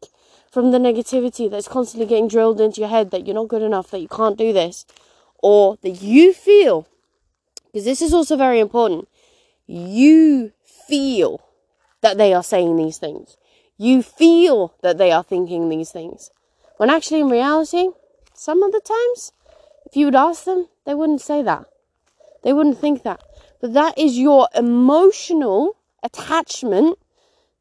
from 0.49 0.70
the 0.70 0.78
negativity 0.78 1.50
that's 1.50 1.66
constantly 1.66 2.06
getting 2.06 2.28
drilled 2.28 2.61
into 2.61 2.80
your 2.80 2.90
head 2.90 3.11
that 3.11 3.26
you're 3.26 3.34
not 3.34 3.49
good 3.49 3.62
enough, 3.62 3.90
that 3.90 4.00
you 4.00 4.08
can't 4.08 4.38
do 4.38 4.52
this, 4.52 4.87
or 5.42 5.78
that 5.82 6.02
you 6.02 6.32
feel, 6.32 6.87
because 7.72 7.84
this 7.84 8.02
is 8.02 8.14
also 8.14 8.37
very 8.37 8.61
important, 8.61 9.08
you 9.66 10.52
feel 10.62 11.40
that 12.02 12.18
they 12.18 12.32
are 12.32 12.44
saying 12.44 12.76
these 12.76 12.99
things 12.99 13.37
you 13.82 14.00
feel 14.00 14.75
that 14.82 14.96
they 14.96 15.11
are 15.11 15.25
thinking 15.25 15.68
these 15.68 15.90
things. 15.90 16.30
When 16.76 16.88
actually, 16.88 17.20
in 17.20 17.28
reality, 17.28 17.88
some 18.32 18.62
of 18.62 18.70
the 18.70 18.80
times, 18.80 19.32
if 19.87 19.96
you 19.96 20.06
would 20.06 20.14
ask 20.14 20.44
them, 20.44 20.68
they 20.87 20.94
wouldn't 20.94 21.20
say 21.20 21.42
that. 21.42 21.66
They 22.44 22.52
wouldn't 22.52 22.78
think 22.78 23.02
that. 23.02 23.20
But 23.61 23.72
that 23.72 23.99
is 23.99 24.18
your 24.18 24.49
emotional 24.54 25.76
attachment 26.02 26.99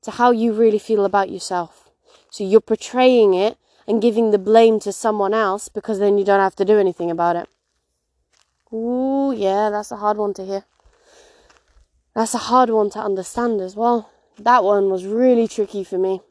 to 0.02 0.12
how 0.12 0.32
you 0.32 0.54
really 0.54 0.80
feel 0.80 1.06
about 1.06 1.30
yourself. 1.30 1.90
So 2.30 2.44
you're 2.44 2.62
portraying 2.62 3.34
it 3.34 3.58
and 3.88 4.02
giving 4.02 4.32
the 4.32 4.40
blame 4.40 4.80
to 4.82 4.92
someone 4.92 5.34
else 5.34 5.70
because 5.70 6.00
then 6.00 6.18
you 6.18 6.26
don't 6.26 6.40
have 6.40 6.56
to 6.56 6.66
do 6.66 6.80
anything 6.80 7.12
about 7.12 7.36
it. 7.36 7.50
Ooh, 8.74 9.34
yeah, 9.36 9.70
that's 9.70 9.92
a 9.92 9.98
hard 9.98 10.18
one 10.18 10.34
to 10.36 10.46
hear. 10.46 10.64
That's 12.16 12.34
a 12.34 12.40
hard 12.50 12.70
one 12.70 12.90
to 12.92 13.00
understand 13.00 13.62
as 13.62 13.76
well 13.76 14.10
that 14.44 14.64
one 14.64 14.90
was 14.90 15.06
really 15.06 15.48
tricky 15.48 15.84
for 15.84 15.98
me. 15.98 16.22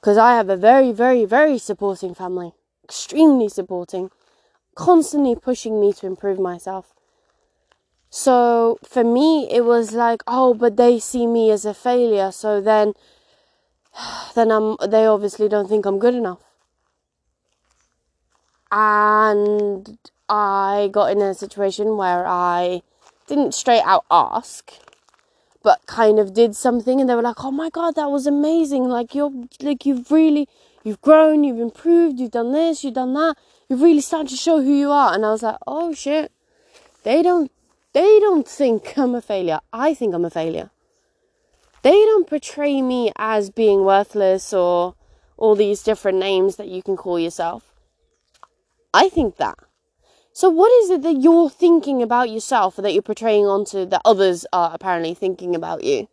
Because 0.00 0.16
I 0.16 0.34
have 0.36 0.48
a 0.48 0.56
very, 0.56 0.92
very, 0.92 1.24
very 1.24 1.58
supporting 1.58 2.14
family. 2.14 2.52
Extremely 2.84 3.48
supporting. 3.48 4.10
Constantly 4.74 5.36
pushing 5.36 5.80
me 5.80 5.92
to 5.94 6.06
improve 6.06 6.38
myself. 6.38 6.94
So 8.10 8.78
for 8.82 9.04
me, 9.04 9.48
it 9.50 9.64
was 9.64 9.92
like, 9.92 10.22
oh, 10.26 10.52
but 10.52 10.76
they 10.76 10.98
see 10.98 11.26
me 11.26 11.50
as 11.50 11.64
a 11.64 11.72
failure. 11.72 12.32
So 12.32 12.60
then, 12.60 12.94
then 14.34 14.50
I'm, 14.50 14.76
they 14.86 15.06
obviously 15.06 15.48
don't 15.48 15.68
think 15.68 15.86
I'm 15.86 15.98
good 15.98 16.14
enough. 16.14 16.40
And 18.72 19.98
I 20.28 20.90
got 20.92 21.12
in 21.12 21.22
a 21.22 21.34
situation 21.34 21.96
where 21.96 22.26
I 22.26 22.82
didn't 23.26 23.54
straight 23.54 23.82
out 23.84 24.04
ask 24.10 24.72
but 25.62 25.84
kind 25.86 26.18
of 26.18 26.32
did 26.34 26.56
something 26.56 27.00
and 27.00 27.08
they 27.08 27.14
were 27.14 27.22
like, 27.22 27.44
"Oh 27.44 27.50
my 27.50 27.70
god, 27.70 27.94
that 27.96 28.10
was 28.10 28.26
amazing. 28.26 28.84
Like 28.84 29.14
you're 29.14 29.32
like 29.60 29.84
you've 29.84 30.10
really 30.10 30.48
you've 30.84 31.00
grown, 31.02 31.44
you've 31.44 31.60
improved, 31.60 32.18
you've 32.18 32.30
done 32.30 32.52
this, 32.52 32.82
you've 32.82 32.94
done 32.94 33.14
that. 33.14 33.36
You've 33.68 33.82
really 33.82 34.00
started 34.00 34.30
to 34.30 34.36
show 34.36 34.62
who 34.62 34.72
you 34.72 34.90
are." 34.90 35.14
And 35.14 35.24
I 35.24 35.30
was 35.30 35.42
like, 35.42 35.58
"Oh 35.66 35.92
shit. 35.92 36.32
They 37.02 37.22
don't 37.22 37.50
they 37.92 38.20
don't 38.20 38.46
think 38.46 38.96
I'm 38.96 39.14
a 39.14 39.22
failure. 39.22 39.60
I 39.72 39.94
think 39.94 40.14
I'm 40.14 40.24
a 40.24 40.30
failure. 40.30 40.70
They 41.82 42.04
don't 42.04 42.28
portray 42.28 42.82
me 42.82 43.10
as 43.16 43.50
being 43.50 43.84
worthless 43.84 44.52
or 44.52 44.94
all 45.36 45.54
these 45.54 45.82
different 45.82 46.18
names 46.18 46.56
that 46.56 46.68
you 46.68 46.82
can 46.82 46.96
call 46.96 47.18
yourself. 47.18 47.74
I 48.92 49.08
think 49.08 49.36
that. 49.36 49.58
So, 50.32 50.48
what 50.48 50.70
is 50.82 50.90
it 50.90 51.02
that 51.02 51.20
you're 51.20 51.50
thinking 51.50 52.02
about 52.02 52.30
yourself 52.30 52.78
or 52.78 52.82
that 52.82 52.92
you're 52.92 53.02
portraying 53.02 53.46
onto 53.46 53.84
that 53.86 54.02
others 54.04 54.46
are 54.52 54.72
apparently 54.72 55.14
thinking 55.14 55.54
about 55.54 55.82
you? 55.82 56.08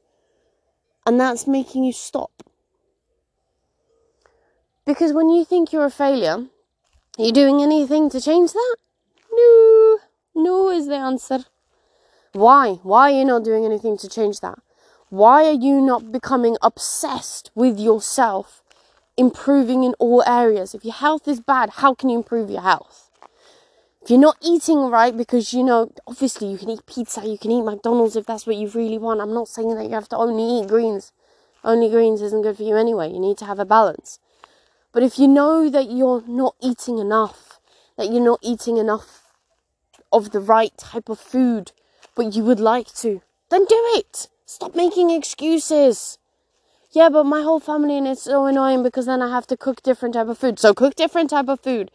And 1.06 1.20
that's 1.20 1.48
making 1.48 1.84
you 1.84 1.94
stop. 1.94 2.44
Because 4.86 5.14
when 5.14 5.30
you 5.30 5.44
think 5.46 5.72
you're 5.72 5.86
a 5.86 5.92
failure, 5.92 6.48
are 7.20 7.24
you 7.24 7.32
doing 7.32 7.62
anything 7.62 8.10
to 8.10 8.22
change 8.22 8.54
that? 8.54 8.76
No. 9.32 10.00
No 10.34 10.70
is 10.70 10.88
the 10.88 10.96
answer. 10.96 11.46
Why? 12.38 12.74
Why 12.84 13.12
are 13.12 13.18
you 13.18 13.26
not 13.26 13.44
doing 13.44 13.66
anything 13.66 13.98
to 13.98 14.08
change 14.08 14.42
that? 14.42 14.60
Why 15.10 15.46
are 15.46 15.60
you 15.68 15.82
not 15.82 16.12
becoming 16.12 16.56
obsessed 16.62 17.50
with 17.56 17.80
yourself, 17.80 18.62
improving 19.18 19.84
in 19.84 19.96
all 19.98 20.24
areas? 20.28 20.76
If 20.76 20.86
your 20.86 20.94
health 20.94 21.28
is 21.28 21.40
bad, 21.40 21.72
how 21.82 21.96
can 21.96 22.10
you 22.10 22.18
improve 22.18 22.52
your 22.52 22.62
health? 22.62 23.10
If 24.04 24.12
you're 24.12 24.20
not 24.20 24.38
eating 24.40 24.78
right 24.92 25.18
because 25.18 25.52
you 25.52 25.64
know, 25.64 25.92
obviously 26.06 26.48
you 26.52 26.60
can 26.60 26.70
eat 26.70 26.86
pizza, 26.86 27.26
you 27.26 27.40
can 27.40 27.50
eat 27.50 27.64
McDonald's 27.64 28.16
if 28.16 28.28
that's 28.28 28.46
what 28.46 28.56
you 28.56 28.68
really 28.68 29.00
want. 29.00 29.20
I'm 29.20 29.34
not 29.34 29.48
saying 29.48 29.74
that 29.74 29.86
you 29.86 29.96
have 29.96 30.10
to 30.10 30.18
only 30.18 30.44
eat 30.44 30.70
greens. 30.70 31.14
Only 31.64 31.90
greens 31.90 32.22
isn't 32.22 32.44
good 32.44 32.58
for 32.58 32.64
you 32.64 32.78
anyway. 32.78 33.12
You 33.12 33.20
need 33.20 33.40
to 33.40 33.46
have 33.46 33.58
a 33.58 33.66
balance. 33.66 34.20
But 34.92 35.02
if 35.02 35.18
you 35.18 35.28
know 35.28 35.72
that 35.72 35.90
you're 35.90 36.24
not 36.28 36.54
eating 36.62 37.00
enough, 37.00 37.60
that 37.98 38.12
you're 38.12 38.24
not 38.24 38.42
eating 38.44 38.78
enough 38.78 39.24
of 40.14 40.30
the 40.30 40.40
right 40.40 40.78
type 40.78 41.10
of 41.10 41.20
food, 41.20 41.72
but 42.18 42.36
you 42.36 42.44
would 42.44 42.60
like 42.60 42.94
to, 42.96 43.22
then 43.50 43.64
do 43.64 43.82
it. 43.96 44.28
Stop 44.46 44.76
making 44.76 45.12
excuses. 45.12 46.18
Yeah, 46.92 47.08
but 47.08 47.24
my 47.26 47.44
whole 47.44 47.62
family 47.62 47.98
and 47.98 48.08
it's 48.08 48.24
so 48.24 48.46
annoying 48.46 48.84
because 48.84 49.06
then 49.06 49.22
I 49.22 49.30
have 49.30 49.48
to 49.48 49.56
cook 49.56 49.82
different 49.82 50.16
type 50.16 50.28
of 50.28 50.38
food. 50.38 50.60
So 50.60 50.74
cook 50.74 50.96
different 50.96 51.30
type 51.30 51.48
of 51.48 51.62
food 51.62 51.92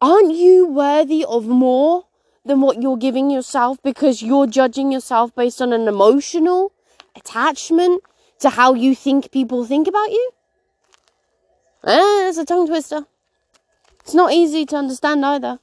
aren't 0.00 0.34
you 0.34 0.66
worthy 0.66 1.24
of 1.24 1.46
more 1.46 2.06
than 2.44 2.60
what 2.60 2.80
you're 2.80 2.96
giving 2.96 3.30
yourself 3.30 3.78
because 3.82 4.22
you're 4.22 4.46
judging 4.46 4.90
yourself 4.90 5.34
based 5.34 5.60
on 5.60 5.72
an 5.72 5.86
emotional 5.86 6.72
attachment 7.14 8.02
to 8.38 8.50
how 8.50 8.72
you 8.72 8.94
think 8.94 9.30
people 9.30 9.64
think 9.64 9.86
about 9.86 10.10
you? 10.10 10.30
Eh, 11.84 12.28
it's 12.28 12.38
a 12.38 12.44
tongue 12.44 12.66
twister. 12.66 13.06
It's 14.00 14.14
not 14.14 14.32
easy 14.32 14.64
to 14.66 14.76
understand 14.76 15.24
either. 15.24 15.58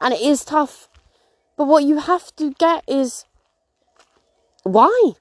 And 0.00 0.12
it 0.12 0.20
is 0.20 0.44
tough. 0.44 0.88
But 1.62 1.68
what 1.68 1.84
you 1.84 1.98
have 2.00 2.34
to 2.34 2.50
get 2.54 2.82
is 2.88 3.24
why? 4.64 5.12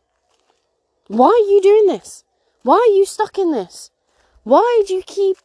Why 1.05 1.27
are 1.27 1.51
you 1.51 1.61
doing 1.61 1.85
this? 1.85 2.23
Why 2.63 2.77
are 2.77 2.95
you 2.97 3.05
stuck 3.05 3.37
in 3.37 3.51
this? 3.51 3.91
Why 4.43 4.81
do 4.87 4.95
you 4.95 5.03
keep 5.03 5.37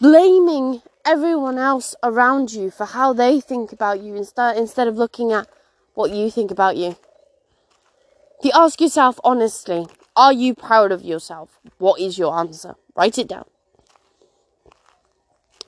blaming 0.00 0.82
everyone 1.04 1.58
else 1.58 1.94
around 2.02 2.52
you 2.52 2.72
for 2.72 2.86
how 2.86 3.12
they 3.12 3.38
think 3.38 3.72
about 3.72 4.00
you 4.00 4.16
instead 4.16 4.56
instead 4.56 4.88
of 4.88 4.96
looking 4.96 5.30
at 5.30 5.46
what 5.94 6.10
you 6.10 6.28
think 6.28 6.50
about 6.50 6.76
you. 6.76 6.96
If 8.40 8.46
you 8.46 8.50
ask 8.52 8.80
yourself 8.80 9.20
honestly, 9.22 9.86
are 10.16 10.32
you 10.32 10.56
proud 10.56 10.90
of 10.90 11.04
yourself? 11.04 11.60
What 11.78 12.00
is 12.00 12.18
your 12.18 12.36
answer? 12.36 12.74
Write 12.96 13.16
it 13.16 13.28
down. 13.28 13.44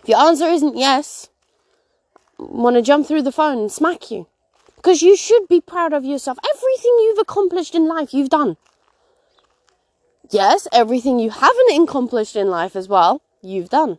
If 0.02 0.08
your 0.08 0.18
answer 0.18 0.46
isn't 0.46 0.76
yes, 0.76 1.28
want 2.38 2.76
to 2.76 2.82
jump 2.82 3.06
through 3.06 3.22
the 3.22 3.32
phone 3.32 3.58
and 3.58 3.72
smack 3.72 4.10
you. 4.10 4.26
Because 4.76 5.02
you 5.02 5.16
should 5.16 5.48
be 5.48 5.60
proud 5.60 5.92
of 5.92 6.04
yourself. 6.04 6.38
Everything 6.54 6.96
you've 7.00 7.18
accomplished 7.18 7.74
in 7.74 7.88
life, 7.88 8.14
you've 8.14 8.30
done. 8.30 8.56
Yes, 10.30 10.66
everything 10.72 11.18
you 11.18 11.30
haven't 11.30 11.82
accomplished 11.82 12.36
in 12.36 12.48
life 12.48 12.76
as 12.76 12.88
well, 12.88 13.22
you've 13.42 13.70
done. 13.70 13.98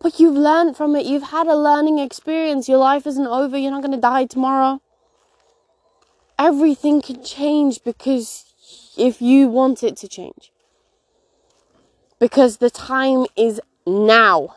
But 0.00 0.20
you've 0.20 0.36
learned 0.36 0.76
from 0.76 0.94
it. 0.94 1.06
You've 1.06 1.30
had 1.30 1.46
a 1.46 1.56
learning 1.56 1.98
experience. 1.98 2.68
Your 2.68 2.78
life 2.78 3.06
isn't 3.06 3.26
over. 3.26 3.56
You're 3.56 3.72
not 3.72 3.82
going 3.82 3.92
to 3.92 4.00
die 4.00 4.26
tomorrow. 4.26 4.80
Everything 6.38 7.02
can 7.02 7.24
change 7.24 7.82
because 7.82 8.44
if 8.96 9.20
you 9.20 9.48
want 9.48 9.82
it 9.82 9.96
to 9.98 10.08
change. 10.08 10.52
Because 12.20 12.58
the 12.58 12.70
time 12.70 13.26
is 13.36 13.60
now. 13.86 14.56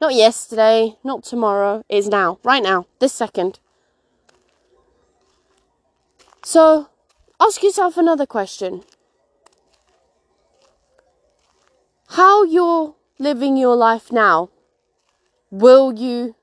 Not 0.00 0.14
yesterday, 0.14 0.96
not 1.02 1.24
tomorrow, 1.24 1.82
it 1.88 1.96
is 1.96 2.08
now, 2.08 2.38
right 2.44 2.62
now, 2.62 2.86
this 3.00 3.12
second. 3.12 3.58
So, 6.44 6.88
ask 7.40 7.62
yourself 7.62 7.96
another 7.96 8.26
question. 8.26 8.84
How 12.10 12.44
you're 12.44 12.94
living 13.18 13.56
your 13.56 13.74
life 13.74 14.12
now, 14.12 14.50
will 15.50 15.92
you 15.92 16.36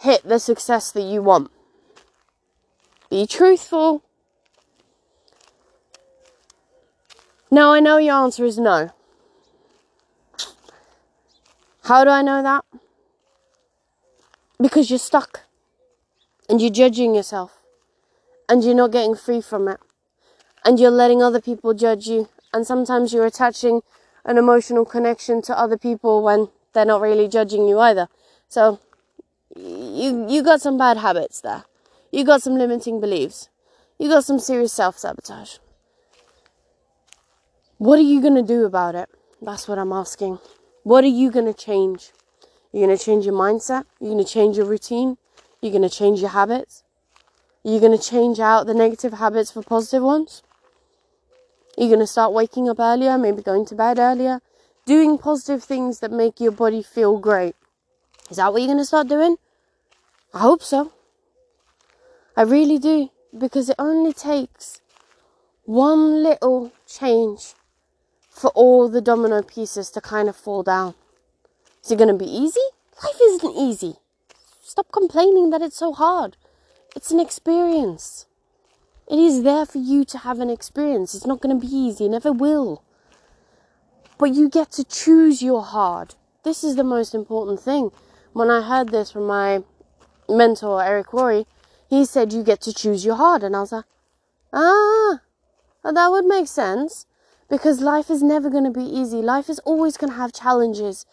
hit 0.00 0.24
the 0.24 0.38
success 0.38 0.90
that 0.92 1.02
you 1.02 1.22
want? 1.22 1.50
Be 3.08 3.26
truthful. 3.26 4.02
Now, 7.50 7.72
I 7.72 7.80
know 7.80 7.96
your 7.96 8.16
answer 8.16 8.44
is 8.44 8.58
no. 8.58 8.90
How 11.88 12.04
do 12.04 12.10
I 12.10 12.20
know 12.20 12.42
that? 12.42 12.66
Because 14.60 14.90
you're 14.90 14.98
stuck 14.98 15.44
and 16.46 16.60
you're 16.60 16.70
judging 16.70 17.14
yourself 17.14 17.62
and 18.46 18.62
you're 18.62 18.74
not 18.74 18.92
getting 18.92 19.14
free 19.14 19.40
from 19.40 19.68
it 19.68 19.80
and 20.66 20.78
you're 20.78 20.90
letting 20.90 21.22
other 21.22 21.40
people 21.40 21.72
judge 21.72 22.06
you 22.06 22.28
and 22.52 22.66
sometimes 22.66 23.14
you're 23.14 23.24
attaching 23.24 23.80
an 24.26 24.36
emotional 24.36 24.84
connection 24.84 25.40
to 25.40 25.58
other 25.58 25.78
people 25.78 26.22
when 26.22 26.48
they're 26.74 26.84
not 26.84 27.00
really 27.00 27.26
judging 27.26 27.66
you 27.66 27.78
either. 27.78 28.08
So 28.50 28.80
you 29.56 30.26
you 30.28 30.42
got 30.42 30.60
some 30.60 30.76
bad 30.76 30.98
habits 30.98 31.40
there. 31.40 31.64
You 32.12 32.22
got 32.22 32.42
some 32.42 32.58
limiting 32.58 33.00
beliefs. 33.00 33.48
You 33.98 34.10
got 34.10 34.26
some 34.26 34.38
serious 34.38 34.74
self-sabotage. 34.74 35.56
What 37.78 37.98
are 37.98 38.10
you 38.12 38.20
going 38.20 38.34
to 38.34 38.42
do 38.42 38.66
about 38.66 38.94
it? 38.94 39.08
That's 39.40 39.66
what 39.66 39.78
I'm 39.78 39.92
asking. 39.92 40.38
What 40.88 41.04
are 41.04 41.08
you 41.22 41.30
going 41.30 41.44
to 41.44 41.52
change? 41.52 42.12
You're 42.72 42.86
going 42.86 42.96
to 42.96 43.04
change 43.04 43.26
your 43.26 43.34
mindset? 43.34 43.84
You're 44.00 44.14
going 44.14 44.24
to 44.24 44.32
change 44.32 44.56
your 44.56 44.64
routine? 44.64 45.18
You're 45.60 45.70
going 45.70 45.86
to 45.86 45.94
change 45.94 46.20
your 46.20 46.30
habits? 46.30 46.82
You're 47.62 47.80
going 47.80 47.92
to 47.92 48.02
change 48.02 48.40
out 48.40 48.66
the 48.66 48.72
negative 48.72 49.12
habits 49.12 49.50
for 49.50 49.62
positive 49.62 50.02
ones? 50.02 50.42
You're 51.76 51.88
going 51.88 52.00
to 52.00 52.06
start 52.06 52.32
waking 52.32 52.70
up 52.70 52.80
earlier, 52.80 53.18
maybe 53.18 53.42
going 53.42 53.66
to 53.66 53.74
bed 53.74 53.98
earlier, 53.98 54.40
doing 54.86 55.18
positive 55.18 55.62
things 55.62 56.00
that 56.00 56.10
make 56.10 56.40
your 56.40 56.52
body 56.52 56.82
feel 56.82 57.18
great. 57.18 57.54
Is 58.30 58.38
that 58.38 58.50
what 58.50 58.62
you're 58.62 58.68
going 58.68 58.78
to 58.78 58.86
start 58.86 59.08
doing? 59.08 59.36
I 60.32 60.38
hope 60.38 60.62
so. 60.62 60.92
I 62.34 62.40
really 62.44 62.78
do. 62.78 63.10
Because 63.36 63.68
it 63.68 63.76
only 63.78 64.14
takes 64.14 64.80
one 65.66 66.22
little 66.22 66.72
change 66.86 67.52
for 68.38 68.50
all 68.50 68.88
the 68.88 69.00
domino 69.00 69.42
pieces 69.42 69.90
to 69.90 70.00
kind 70.00 70.28
of 70.28 70.36
fall 70.36 70.62
down. 70.62 70.94
Is 71.84 71.90
it 71.90 71.98
going 71.98 72.16
to 72.16 72.24
be 72.24 72.30
easy? 72.30 72.60
Life 73.02 73.20
isn't 73.20 73.56
easy. 73.56 73.96
Stop 74.62 74.92
complaining 74.92 75.50
that 75.50 75.62
it's 75.62 75.76
so 75.76 75.92
hard. 75.92 76.36
It's 76.94 77.10
an 77.10 77.18
experience. 77.18 78.26
It 79.10 79.18
is 79.18 79.42
there 79.42 79.66
for 79.66 79.78
you 79.78 80.04
to 80.04 80.18
have 80.18 80.38
an 80.38 80.50
experience. 80.50 81.14
It's 81.14 81.26
not 81.26 81.40
going 81.40 81.58
to 81.58 81.66
be 81.66 81.72
easy, 81.72 82.06
it 82.06 82.10
never 82.10 82.30
will. 82.30 82.82
But 84.18 84.34
you 84.34 84.48
get 84.48 84.70
to 84.72 84.84
choose 84.84 85.42
your 85.42 85.62
hard. 85.62 86.14
This 86.44 86.62
is 86.62 86.76
the 86.76 86.84
most 86.84 87.14
important 87.14 87.60
thing. 87.60 87.90
When 88.32 88.50
I 88.50 88.62
heard 88.62 88.90
this 88.90 89.10
from 89.10 89.26
my 89.26 89.64
mentor, 90.28 90.82
Eric 90.82 91.12
Worre, 91.12 91.44
he 91.88 92.04
said, 92.04 92.32
You 92.32 92.42
get 92.42 92.60
to 92.62 92.74
choose 92.74 93.04
your 93.04 93.16
hard. 93.16 93.42
And 93.42 93.56
I 93.56 93.60
was 93.60 93.72
like, 93.72 93.84
Ah, 94.52 95.20
that 95.82 96.08
would 96.08 96.24
make 96.24 96.46
sense 96.46 97.06
because 97.48 97.80
life 97.80 98.10
is 98.10 98.22
never 98.22 98.50
going 98.50 98.64
to 98.64 98.70
be 98.70 98.84
easy. 98.84 99.18
Life 99.18 99.48
is 99.48 99.58
always 99.60 99.96
going 99.96 100.12
to 100.12 100.18
have 100.18 100.32
challenges. 100.32 101.06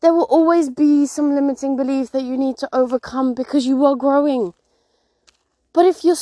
There 0.00 0.14
will 0.14 0.24
always 0.30 0.70
be 0.70 1.06
some 1.06 1.34
limiting 1.34 1.76
belief 1.76 2.10
that 2.12 2.22
you 2.22 2.36
need 2.38 2.56
to 2.58 2.68
overcome 2.72 3.34
because 3.34 3.66
you 3.66 3.84
are 3.84 3.94
growing. 3.94 4.54
But 5.72 5.84
if 5.84 6.04
you're 6.04 6.16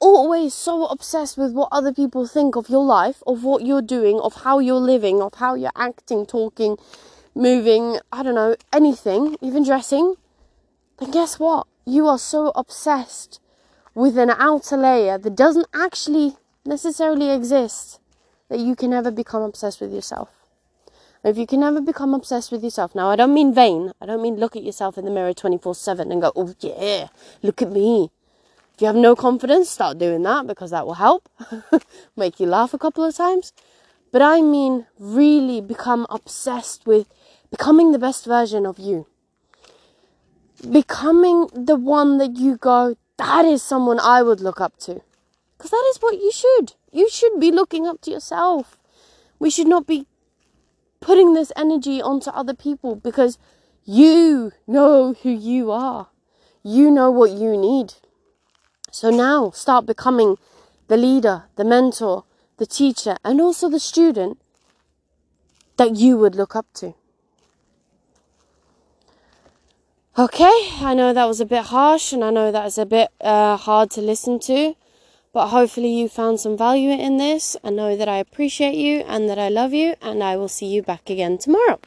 always 0.00 0.54
so 0.54 0.86
obsessed 0.86 1.36
with 1.36 1.52
what 1.52 1.68
other 1.72 1.92
people 1.92 2.26
think 2.26 2.56
of 2.56 2.68
your 2.68 2.84
life, 2.84 3.22
of 3.26 3.42
what 3.42 3.66
you're 3.66 3.82
doing, 3.82 4.20
of 4.20 4.42
how 4.42 4.60
you're 4.60 4.76
living, 4.76 5.20
of 5.20 5.34
how 5.34 5.54
you're 5.54 5.72
acting, 5.76 6.26
talking, 6.26 6.76
moving, 7.34 7.98
I 8.12 8.22
don't 8.22 8.34
know, 8.34 8.56
anything, 8.72 9.36
even 9.40 9.64
dressing, 9.64 10.14
then 10.98 11.10
guess 11.10 11.38
what? 11.38 11.66
You 11.84 12.06
are 12.06 12.18
so 12.18 12.52
obsessed 12.54 13.40
with 13.94 14.16
an 14.16 14.30
outer 14.30 14.76
layer 14.76 15.18
that 15.18 15.34
doesn't 15.34 15.66
actually 15.74 16.36
necessarily 16.64 17.30
exist 17.30 17.98
that 18.52 18.60
you 18.60 18.76
can 18.76 18.90
never 18.90 19.10
become 19.10 19.40
obsessed 19.40 19.80
with 19.80 19.94
yourself. 19.94 20.28
If 21.24 21.38
you 21.38 21.46
can 21.46 21.60
never 21.60 21.80
become 21.80 22.12
obsessed 22.12 22.52
with 22.52 22.62
yourself, 22.62 22.94
now 22.94 23.08
I 23.08 23.16
don't 23.16 23.32
mean 23.32 23.54
vain, 23.54 23.92
I 23.98 24.04
don't 24.04 24.20
mean 24.20 24.36
look 24.36 24.56
at 24.56 24.62
yourself 24.62 24.98
in 24.98 25.06
the 25.06 25.10
mirror 25.10 25.32
24 25.32 25.74
7 25.74 26.12
and 26.12 26.20
go, 26.20 26.32
oh 26.36 26.54
yeah, 26.60 27.08
look 27.42 27.62
at 27.62 27.72
me. 27.72 28.10
If 28.74 28.82
you 28.82 28.88
have 28.88 28.96
no 28.96 29.16
confidence, 29.16 29.70
start 29.70 29.96
doing 29.96 30.22
that 30.24 30.46
because 30.46 30.70
that 30.70 30.84
will 30.84 31.00
help, 31.00 31.30
make 32.16 32.40
you 32.40 32.46
laugh 32.46 32.74
a 32.74 32.78
couple 32.78 33.04
of 33.04 33.16
times. 33.16 33.54
But 34.10 34.20
I 34.20 34.42
mean, 34.42 34.84
really 34.98 35.62
become 35.62 36.06
obsessed 36.10 36.86
with 36.86 37.08
becoming 37.50 37.92
the 37.92 37.98
best 37.98 38.26
version 38.26 38.66
of 38.66 38.78
you. 38.78 39.06
Becoming 40.70 41.48
the 41.54 41.76
one 41.76 42.18
that 42.18 42.36
you 42.36 42.58
go, 42.58 42.96
that 43.16 43.46
is 43.46 43.62
someone 43.62 43.98
I 43.98 44.22
would 44.22 44.42
look 44.42 44.60
up 44.60 44.76
to. 44.80 45.00
Because 45.56 45.70
that 45.70 45.86
is 45.88 46.02
what 46.02 46.16
you 46.16 46.30
should. 46.30 46.74
You 46.92 47.08
should 47.08 47.40
be 47.40 47.50
looking 47.50 47.86
up 47.86 48.00
to 48.02 48.10
yourself. 48.10 48.78
We 49.38 49.50
should 49.50 49.66
not 49.66 49.86
be 49.86 50.06
putting 51.00 51.34
this 51.34 51.50
energy 51.56 52.00
onto 52.00 52.30
other 52.30 52.54
people 52.54 52.94
because 52.94 53.38
you 53.84 54.52
know 54.66 55.14
who 55.14 55.30
you 55.30 55.72
are. 55.72 56.08
You 56.62 56.90
know 56.90 57.10
what 57.10 57.30
you 57.30 57.56
need. 57.56 57.94
So 58.90 59.10
now 59.10 59.50
start 59.50 59.86
becoming 59.86 60.36
the 60.88 60.96
leader, 60.96 61.44
the 61.56 61.64
mentor, 61.64 62.24
the 62.58 62.66
teacher, 62.66 63.16
and 63.24 63.40
also 63.40 63.68
the 63.68 63.80
student 63.80 64.38
that 65.78 65.96
you 65.96 66.18
would 66.18 66.34
look 66.34 66.54
up 66.54 66.66
to. 66.74 66.94
Okay, 70.18 70.68
I 70.80 70.92
know 70.94 71.14
that 71.14 71.24
was 71.24 71.40
a 71.40 71.46
bit 71.46 71.64
harsh 71.64 72.12
and 72.12 72.22
I 72.22 72.30
know 72.30 72.52
that 72.52 72.66
is 72.66 72.76
a 72.76 72.84
bit 72.84 73.08
uh, 73.22 73.56
hard 73.56 73.90
to 73.92 74.02
listen 74.02 74.38
to. 74.40 74.74
But 75.32 75.48
hopefully, 75.48 75.88
you 75.88 76.08
found 76.08 76.40
some 76.40 76.58
value 76.58 76.90
in 76.90 77.16
this 77.16 77.56
and 77.62 77.76
know 77.76 77.96
that 77.96 78.08
I 78.08 78.18
appreciate 78.18 78.74
you 78.74 79.00
and 79.00 79.28
that 79.30 79.38
I 79.38 79.48
love 79.48 79.72
you, 79.72 79.94
and 80.02 80.22
I 80.22 80.36
will 80.36 80.48
see 80.48 80.66
you 80.66 80.82
back 80.82 81.08
again 81.08 81.38
tomorrow. 81.38 81.78